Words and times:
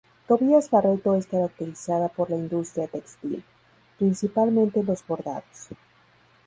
Tobias 0.27 0.71
Barreto 0.71 1.15
es 1.15 1.27
caracterizada 1.27 2.07
por 2.09 2.31
la 2.31 2.35
industria 2.37 2.87
textil, 2.87 3.43
principalmente 3.99 4.81
los 4.81 5.05
bordados. 5.05 5.67